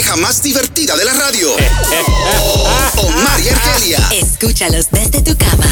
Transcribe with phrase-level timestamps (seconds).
[0.00, 1.50] pareja más divertida de la radio.
[2.96, 3.98] Omar y Argelia.
[4.12, 5.66] Escúchalos desde tu cama.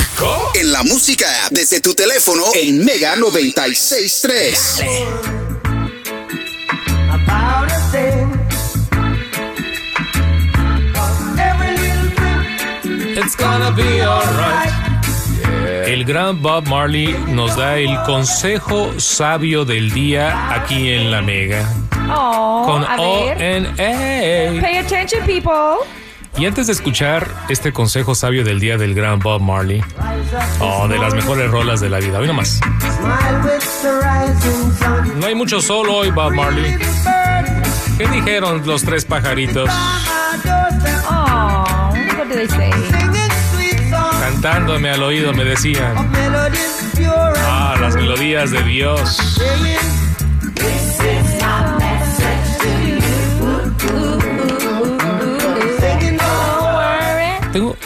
[0.55, 4.83] En la música app, desde tu teléfono en Mega 963.
[7.11, 8.29] about a thing.
[11.39, 12.11] Every little
[12.83, 14.73] thing It's gonna be alright.
[15.87, 21.88] El gran Bob Marley nos da el consejo sabio del día aquí en la Mega.
[22.11, 23.43] Oh, Con a O ver.
[23.43, 24.61] N A.
[24.61, 25.79] Pay attention, people.
[26.37, 29.83] Y antes de escuchar este consejo sabio del día del gran Bob Marley,
[30.61, 32.61] oh, de las mejores rolas de la vida, hoy nomás.
[35.17, 36.77] No hay mucho sol hoy, Bob Marley.
[37.97, 39.69] ¿Qué dijeron los tres pajaritos?
[41.11, 42.71] Oh, what they say?
[44.21, 45.97] Cantándome al oído me decían,
[47.39, 49.41] ah, las melodías de Dios.
[57.53, 57.77] Tengo,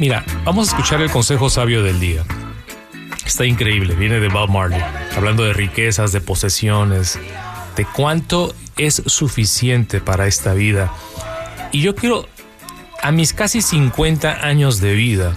[0.00, 2.24] mira, vamos a escuchar el consejo sabio del día.
[3.24, 4.82] Está increíble, viene de Bob Marley,
[5.16, 7.18] hablando de riquezas, de posesiones,
[7.76, 10.92] de cuánto es suficiente para esta vida.
[11.70, 12.28] Y yo quiero,
[13.02, 15.34] a mis casi 50 años de vida,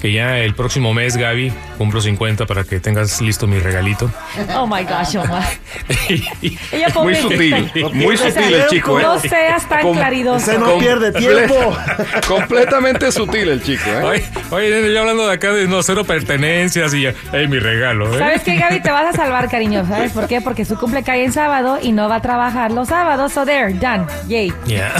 [0.00, 4.10] que ya el próximo mes, Gaby, cumplo 50 para que tengas listo mi regalito.
[4.56, 5.42] Oh my gosh, Omar.
[6.72, 9.02] Ella Muy sutil, muy O sea, sutil el chico, ¿eh?
[9.02, 10.50] No seas tan Com- claridoso.
[10.50, 11.76] Ese no pierde tiempo.
[12.28, 14.02] Completamente sutil el chico, ¿eh?
[14.04, 14.24] Oye,
[14.78, 18.18] oye, yo hablando de acá de no cero pertenencias y ya, hey, mi regalo, ¿eh?
[18.18, 18.80] ¿Sabes qué, Gaby?
[18.80, 19.84] Te vas a salvar, cariño.
[19.88, 20.40] ¿Sabes por qué?
[20.40, 23.32] Porque su cumple cae en sábado y no va a trabajar los sábados.
[23.32, 24.06] So there, done.
[24.28, 24.52] Yay.
[24.66, 24.92] Ya.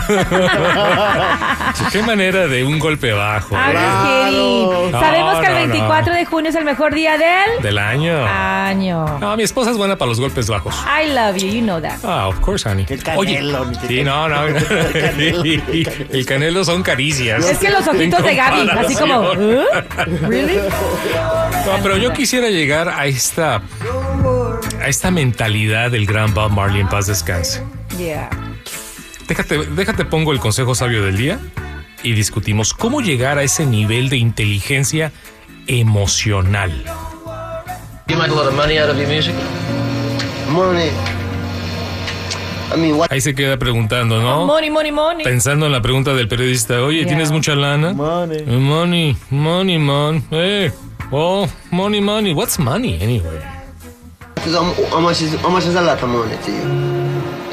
[1.93, 3.55] Qué manera de un golpe bajo.
[3.55, 4.89] I'm ¿eh?
[4.91, 5.67] No, Sabemos que el no, no.
[5.73, 8.25] 24 de junio es el mejor día del Del año.
[8.27, 9.19] año.
[9.21, 10.75] No, mi esposa es buena para los golpes bajos.
[10.87, 11.99] I love you, you know that.
[12.03, 12.87] Ah, of course, honey.
[12.89, 14.47] El canelo, mi sí, no, no.
[15.17, 17.45] El canelo son caricias.
[17.49, 19.33] Es que los ojitos de Gaby, así como.
[19.33, 19.65] ¿eh?
[20.23, 20.57] ¿Really?
[20.57, 23.63] No, pero yo quisiera llegar a esta
[24.81, 27.63] a esta mentalidad del gran Bob Marley en paz descanse.
[27.99, 28.29] Yeah.
[29.29, 31.39] Déjate, déjate pongo el consejo sabio del día
[32.03, 35.11] y discutimos cómo llegar a ese nivel de inteligencia
[35.67, 36.71] emocional.
[38.09, 39.35] You make a lot of money out of your music?
[40.51, 40.91] Money.
[42.73, 44.47] I mean, what Ahí se queda preguntando, ¿no?
[44.47, 45.25] Money, money, money.
[45.25, 47.09] Pensando en la pregunta del periodista, oye, Yeah.
[47.09, 47.93] ¿tienes mucha lana?
[47.93, 48.39] money?
[48.39, 50.23] Eh, Money, money, man.
[50.31, 50.73] Hey,
[51.13, 52.35] oh, money, money.
[52.35, 53.41] What's money anyway?
[54.45, 56.63] How, how much is how much is a lot of money to you?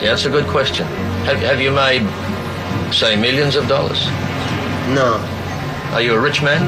[0.02, 0.86] Yeah, that's a good question.
[1.26, 2.04] Have, have you made,
[2.92, 4.06] say, millions of dollars?
[4.90, 5.20] No.
[5.94, 6.62] Are you a rich man?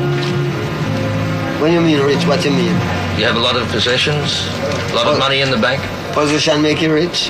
[1.62, 2.74] When you mean rich, what do you mean?
[3.18, 4.48] You have a lot of possessions?
[4.92, 5.82] A lot of money in the bank?
[6.14, 7.30] Position make you rich?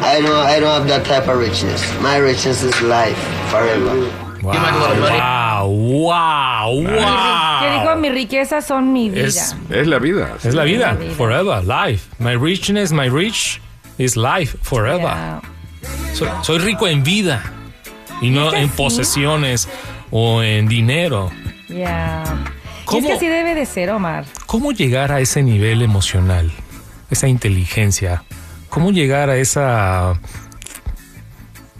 [0.00, 1.82] I don't I don't have that type of richness.
[2.00, 3.18] My richness is life
[3.50, 3.94] forever.
[4.42, 5.18] Wow, make a lot of money.
[5.18, 7.60] wow, wow, wow.
[7.60, 9.26] Que dijo, mi riqueza son mi vida.
[9.26, 10.36] Es, Es la vida.
[10.44, 11.14] es la vida, vida.
[11.16, 12.08] forever, life.
[12.20, 13.60] My richness, my rich
[13.98, 15.02] is life, forever.
[15.02, 15.40] Yeah.
[16.14, 17.42] Soy, soy rico en vida
[18.22, 18.76] y no Es que en sí.
[18.76, 19.68] posesiones
[20.12, 21.30] o en dinero.
[21.68, 22.24] Yeah.
[22.90, 23.06] Y es ¿Cómo?
[23.08, 24.24] que así debe de ser, Omar.
[24.46, 26.50] ¿Cómo llegar a ese nivel emocional,
[27.10, 28.22] esa inteligencia?
[28.70, 30.14] ¿Cómo llegar a esa...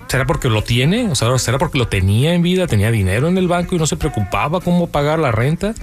[0.08, 1.10] ¿Será porque lo tiene?
[1.10, 3.86] O sea, ¿será porque lo tenía en vida, tenía dinero en el banco y no
[3.86, 5.74] se preocupaba cómo pagar la renta?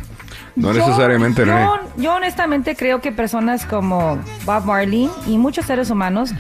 [0.56, 5.90] No Yo- necesariamente, yo, yo honestamente creo que personas como Bob Marley y muchos seres
[5.92, 6.32] humanos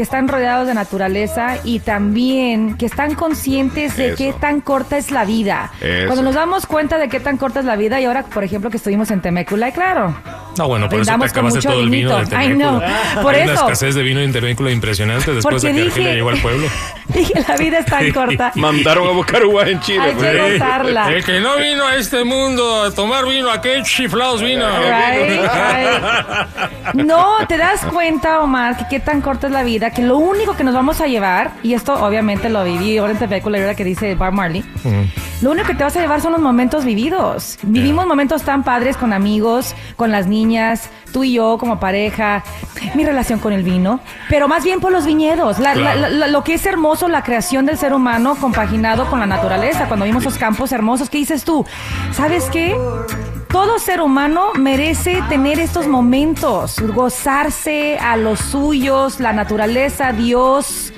[0.00, 4.16] que están rodeados de naturaleza y también que están conscientes de Eso.
[4.16, 5.70] qué tan corta es la vida.
[5.78, 6.06] Eso.
[6.06, 8.70] Cuando nos damos cuenta de qué tan corta es la vida y ahora, por ejemplo,
[8.70, 10.16] que estuvimos en Temécula, y claro,
[10.56, 12.36] No, bueno, por eso te acabaste mucho todo el vino de vinito.
[12.36, 12.80] Ay, no,
[13.22, 13.62] por Hay una eso.
[13.62, 16.66] escasez de vino de Temécula impresionante después porque de que dije, Argelia llegó al pueblo.
[17.08, 18.52] dije, la vida es tan corta.
[18.56, 20.00] Mandaron a buscar uvas en Chile.
[20.00, 20.30] Hay pues.
[20.30, 21.12] que gozarla.
[21.12, 24.66] El que no vino a este mundo a tomar vino, ¿a qué chiflados vino?
[24.68, 26.94] Right, right.
[26.94, 30.56] No, te das cuenta, Omar, que qué tan corta es la vida, que lo único
[30.56, 33.76] que nos vamos a llevar, y esto obviamente lo viví ahora en Tepeco, la verdad
[33.76, 34.64] que dice Bar Marley,
[35.42, 37.58] lo único que te vas a llevar son los momentos vividos.
[37.62, 40.39] Vivimos momentos tan padres con amigos, con las niñas,
[41.12, 42.42] tú y yo como pareja,
[42.94, 46.08] mi relación con el vino, pero más bien por los viñedos, la- la- Claro.
[46.16, 50.04] la- lo que es hermoso, la creación del ser humano compaginado con la naturaleza, cuando
[50.06, 51.64] vimos esos campos hermosos, ¿qué dices tú?
[52.12, 52.76] ¿Sabes qué?
[53.50, 60.92] Todo ser humano merece tener estos momentos, gozarse a los suyos, la naturaleza, Dios.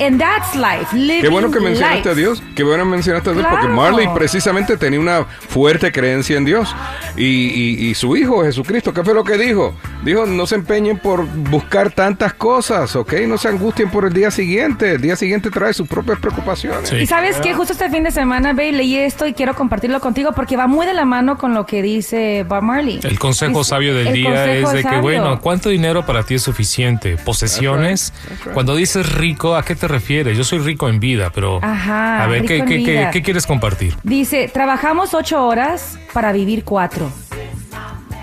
[0.00, 0.94] And that's life.
[0.94, 2.10] Living Qué bueno que mencionaste life.
[2.10, 2.42] a Dios.
[2.54, 3.46] Qué bueno que mencionaste a Dios.
[3.48, 3.74] Porque Claro.
[3.80, 6.74] Marley precisamente tenía una fuerte creencia en Dios.
[7.16, 9.74] Y, y- y su hijo, Jesucristo, ¿qué fue lo que dijo?
[10.04, 13.14] Dijo, no se empeñen por buscar tantas cosas, ¿ok?
[13.26, 14.92] No se angustien por el día siguiente.
[14.92, 16.90] El día siguiente trae sus propias preocupaciones.
[16.90, 16.96] Sí.
[16.96, 20.32] Y sabes que justo este fin de semana, Bay, leí esto y quiero compartirlo contigo
[20.32, 23.00] porque va muy de la mano con lo que dice Bob Marley.
[23.02, 25.00] El consejo Dice- sabio del el día es de que, sabio.
[25.02, 27.16] bueno, ¿cuánto dinero para ti es suficiente?
[27.16, 28.12] ¿Posesiones?
[28.52, 30.36] Cuando dices rico, ¿a qué te refieres?
[30.36, 31.58] Yo soy rico en vida, pero...
[31.62, 33.10] Ajá, a ver, ¿qué, en qué- qué- vida.
[33.10, 33.96] qué quieres compartir?
[34.02, 37.10] Dice, trabajamos ocho horas para vivir cuatro.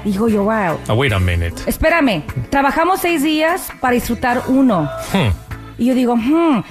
[0.06, 0.80] Dijo yo, wow.
[0.88, 1.62] Ah, wait a minute.
[1.65, 4.89] Espérame, trabajamos seis días para disfrutar uno.
[5.13, 5.31] Hmm.
[5.77, 6.62] Y yo digo, hmm,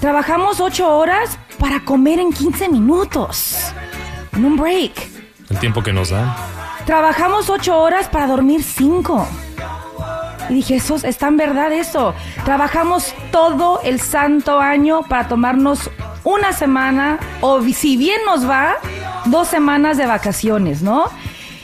[0.00, 3.72] trabajamos ocho horas para comer en 15 minutos.
[4.36, 4.92] En un break.
[5.50, 6.34] El tiempo que nos dan.
[6.86, 9.28] Trabajamos ocho horas para dormir cinco.
[10.48, 12.14] Y dije, eso es tan verdad eso.
[12.44, 15.90] Trabajamos todo el santo año para tomarnos
[16.24, 18.76] una semana o si bien nos va,
[19.26, 21.04] dos semanas de vacaciones, ¿no?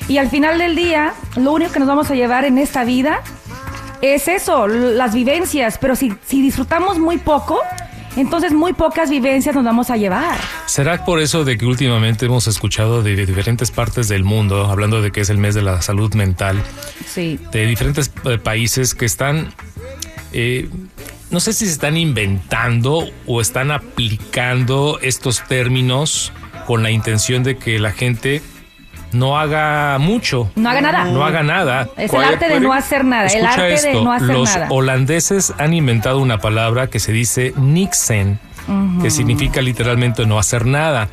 [0.08, 3.20] Y al final del día, lo único que nos vamos a llevar en esta vida
[4.00, 5.78] es eso, las vivencias.
[5.78, 7.60] Pero si, si disfrutamos muy poco,
[8.20, 10.38] entonces muy pocas vivencias nos vamos a llevar.
[10.66, 15.10] ¿Será por eso de que últimamente hemos escuchado de diferentes partes del mundo, hablando de
[15.12, 16.62] que es el mes de la salud mental,
[17.06, 17.38] Sí.
[17.52, 19.52] de diferentes eh, países que están,
[20.32, 20.68] eh,
[21.30, 26.32] no sé si se están inventando o están aplicando estos términos
[26.66, 28.42] con la intención de que la gente
[29.12, 30.50] no haga mucho.
[30.56, 31.04] No haga nada.
[31.04, 31.88] No haga nada.
[31.96, 33.26] Es el arte de no hacer nada.
[33.26, 34.66] el arte de esto, no hacer los nada.
[34.70, 38.38] holandeses han inventado una palabra que se dice nixen,
[39.02, 41.08] que significa literalmente no hacer nada.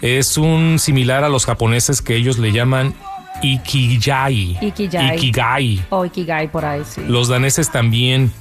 [0.00, 2.94] Es un similar a los japoneses que ellos le llaman
[3.42, 4.58] ikigai.
[4.60, 5.16] Ikigai.
[5.16, 5.84] Ikigai.
[5.90, 7.02] O Ikigai por ahí, sí.
[7.06, 8.32] Los daneses también.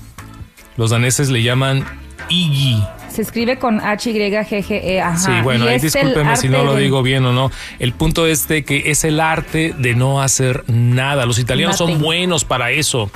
[0.77, 1.85] Los daneses le llaman
[2.29, 2.83] igi.
[3.11, 4.95] Se escribe con H-Y-G-G-E.
[4.95, 5.17] E, Ajá.
[5.17, 7.51] Sí, bueno, ahí discúlpeme si no lo digo bien o no.
[7.79, 11.25] El punto es de que es el arte de no hacer nada.
[11.25, 13.11] Los italianos son buenos para eso.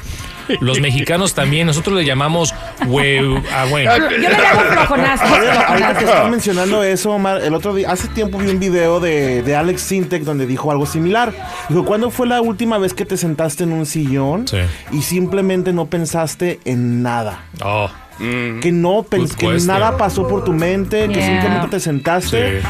[0.60, 1.66] Los mexicanos también.
[1.68, 2.86] Nosotros le llamamos ah,
[3.70, 3.98] bueno.
[3.98, 5.24] Yo le llamo flojonazo.
[5.26, 9.42] Ahorita que estás mencionando eso, Omar, el otro día, hace tiempo vi un video de,
[9.42, 11.34] de Alex Sintek donde dijo algo similar.
[11.70, 14.58] Dijo, ¿cuándo fue la última vez que te sentaste en un sillón Sí.
[14.92, 17.46] y simplemente no pensaste en nada?
[17.64, 22.62] Oh, Que no pens- Good que nada pasó por tu mente, que simplemente te sentaste.
[22.62, 22.68] Sí.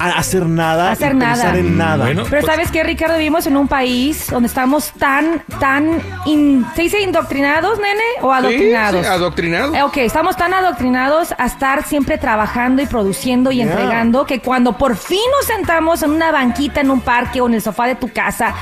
[0.00, 1.58] A hacer nada Hacer y pensar nada.
[1.58, 2.04] en nada.
[2.06, 2.24] Bueno.
[2.28, 6.82] Pero Pues- sabes qué, Ricardo, vivimos en un país donde estamos tan, tan, in- ¿se
[6.82, 8.02] dice indoctrinados, nene?
[8.22, 9.02] ¿O adoctrinados?
[9.06, 9.74] sí, adoctrinados.
[9.76, 13.66] Eh, ok, estamos tan adoctrinados a estar siempre trabajando y produciendo y Yeah.
[13.70, 17.54] entregando que cuando por fin nos sentamos en una banquita en un parque o en
[17.54, 18.54] el sofá de tu casa,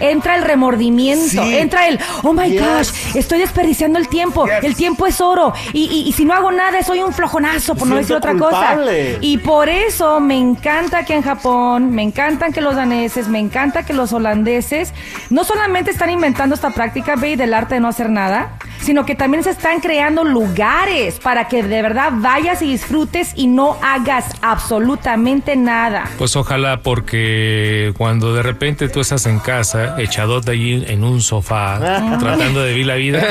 [0.00, 1.56] entra el remordimiento, Sí.
[1.56, 2.60] entra el, oh my Yes.
[2.62, 4.62] gosh, estoy desperdiciando el tiempo, Yes.
[4.62, 7.88] el tiempo es oro y, y- y si no hago nada soy un flojonazo, por
[7.88, 8.76] no decir otra cosa.
[9.20, 13.84] Y por eso me encanta que en Japón, me encantan que los daneses, me encanta
[13.84, 14.92] que los holandeses.
[15.30, 19.14] No solamente están inventando esta práctica, Bey, del arte de no hacer nada, sino que
[19.14, 24.26] también se están creando lugares para que de verdad vayas y disfrutes y no hagas
[24.42, 26.04] absolutamente nada.
[26.18, 31.78] Pues ojalá porque cuando de repente tú estás en casa, echadote allí en un sofá,
[32.20, 33.22] tratando de vivir la vida,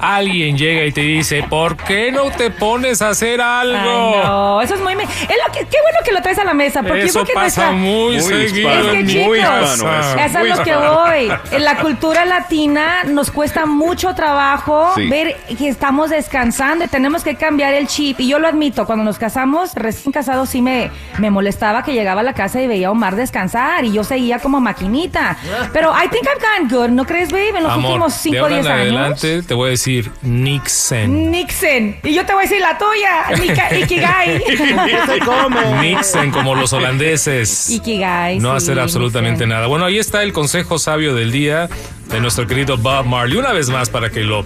[0.00, 3.76] alguien llega y te dice, ¿por qué no te pones a hacer algo?
[3.76, 4.94] Ay, no, eso es muy...
[4.96, 5.10] me- Es
[5.46, 7.34] lo que, qué bueno que lo traes a la mesa, porque yo Eso creo que
[7.34, 9.74] pasa nuestra- muy, Muy seguido Es que chicos, muy casa.
[9.74, 10.18] hispano eso.
[10.18, 11.38] Es a lo que voy.
[11.52, 15.08] En la cultura latina nos cuesta mucho trabajo Sí.
[15.08, 18.20] ver que estamos descansando y tenemos que cambiar el chip.
[18.20, 22.20] Y yo lo admito, cuando nos casamos, recién casados, sí me, me molestaba que llegaba
[22.20, 25.36] a la casa y veía a Omar descansar y yo seguía como maquinita.
[25.72, 27.50] Pero I think I've gotten good, ¿no crees, babe?
[27.56, 28.82] En los Amor, últimos de 5 o ahora 10 en años.
[28.82, 31.30] adelante te voy a decir Nixon.
[31.30, 31.96] Nixon.
[32.02, 34.44] Y yo te voy a decir la tuya, Nika- Ikigai.
[35.82, 37.70] Nixon como los holandeses.
[37.70, 38.38] Ikigai.
[38.38, 39.48] No sí, hacer absolutamente Nixon.
[39.50, 39.66] nada.
[39.66, 41.68] Bueno, ahí está el consejo sabio del día
[42.10, 43.36] de nuestro querido Bob Marley.
[43.38, 44.44] Una vez más para que lo,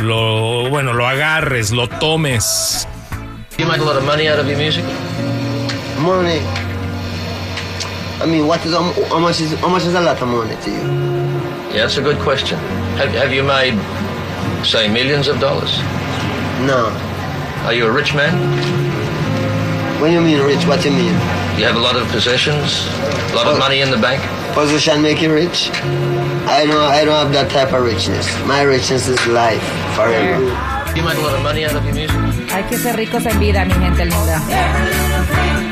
[0.00, 2.86] lo bueno, lo agarres, lo tomes.
[3.58, 4.84] You make a lot of money out of your music?
[5.98, 6.40] Money.
[8.20, 10.56] I mean, what is how how much is how much is a lot of money
[10.64, 10.82] to you?
[11.72, 12.58] Yeah, that's a good question.
[12.98, 13.78] Have, have you made,
[14.64, 15.78] say, millions of dollars?
[16.66, 16.90] No.
[17.64, 18.34] Are you a rich man?
[20.00, 21.14] When you mean rich, what do you mean?
[21.58, 22.86] You have a lot of possessions,
[23.32, 24.20] a lot of money in the bank?
[24.54, 25.70] Position make you rich?
[26.50, 28.26] I don't I don't have that type of richness.
[28.44, 29.62] My richness is life
[29.94, 30.42] forever.
[30.96, 32.50] You make a lot of money out of your music?
[32.50, 35.69] Hay que ser ricos en vida, mi gente linda.